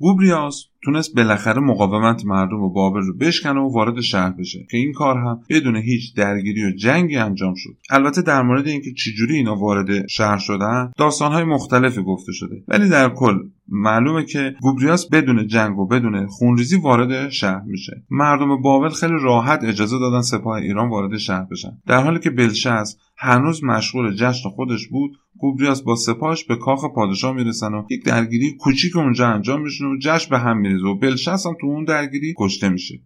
[0.01, 4.67] گوبریاس تونست بالاخره مقاومت مردم و بابل رو بشکنه و وارد شهر بشه.
[4.71, 7.77] که این کار هم بدون هیچ درگیری و جنگی انجام شد.
[7.89, 12.63] البته در مورد اینکه چجوری اینا وارد شهر شدن داستانهای مختلفی گفته شده.
[12.67, 18.03] ولی در کل معلومه که گوبریاس بدون جنگ و بدون خونریزی وارد شهر میشه.
[18.09, 21.77] مردم بابل خیلی راحت اجازه دادن سپاه ایران وارد شهر بشن.
[21.87, 27.33] در حالی که بلشس هنوز مشغول جشن خودش بود گوبریاس با سپاهش به کاخ پادشاه
[27.33, 31.45] می‌رسن و یک درگیری کوچیک اونجا انجام میشه و جشن به هم میریزه و بلشس
[31.45, 32.99] هم تو اون درگیری کشته میشه.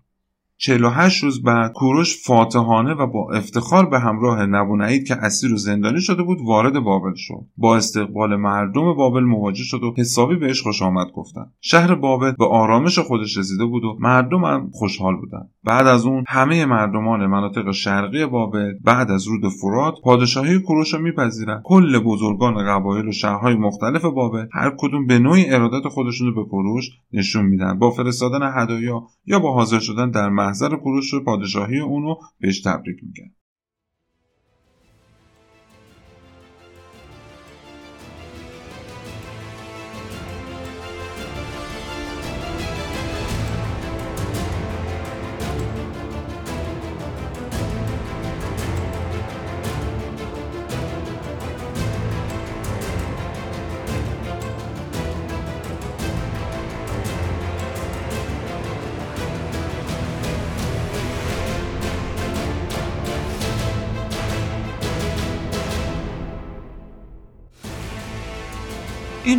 [0.58, 6.02] 48 روز بعد کوروش فاتحانه و با افتخار به همراه نبونعید که اسیر و زندانی
[6.02, 7.46] شده بود وارد بابل شد.
[7.58, 11.46] با استقبال مردم بابل مواجه شد و حسابی بهش خوش آمد گفتن.
[11.62, 15.50] شهر بابل به آرامش خودش رسیده بود و مردم هم خوشحال بودن.
[15.64, 21.00] بعد از اون همه مردمان مناطق شرقی بابل بعد از رود فرات پادشاهی کوروش را
[21.00, 26.44] میپذیرند کل بزرگان قبایل و شهرهای مختلف بابل هر کدوم به نوعی ارادت خودشون رو
[26.44, 27.80] به کوروش نشون میدن.
[27.80, 33.36] با فرستادن هدایا یا با حاضر شدن در محضر کوروش پادشاهی اونو بهش تبریک میگن.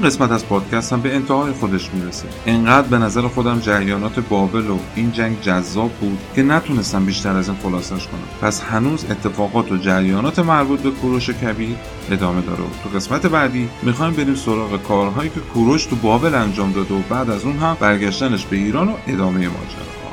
[0.06, 2.24] قسمت از پادکست هم به انتهای خودش می‌رسه.
[2.46, 7.48] انقدر به نظر خودم جریانات بابل و این جنگ جذاب بود که نتونستم بیشتر از
[7.48, 8.28] این خلاصش کنم.
[8.42, 11.76] پس هنوز اتفاقات و جریانات مربوط به کوروش کبیر
[12.10, 12.62] ادامه داره.
[12.62, 17.00] و تو قسمت بعدی می‌خوایم بریم سراغ کارهایی که کوروش تو بابل انجام داده و
[17.10, 20.12] بعد از اون هم برگشتنش به ایران و ادامه ماجراها.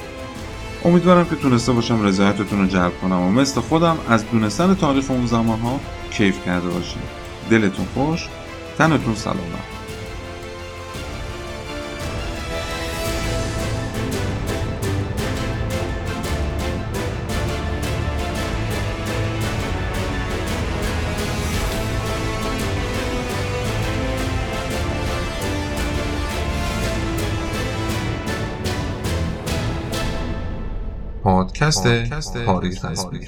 [0.85, 5.25] امیدوارم که تونسته باشم رضایتتون رو جلب کنم و مثل خودم از دونستن تاریخ اون
[5.25, 5.79] زمانها
[6.11, 8.27] کیف کرده باشید دلتون خوش
[8.77, 9.72] تنتون سلامت.
[31.77, 33.27] پادکست تاریخ اسبی